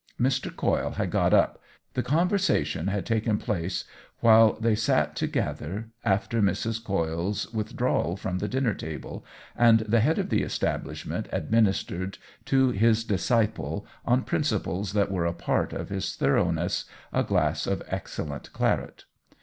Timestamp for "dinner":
8.47-8.73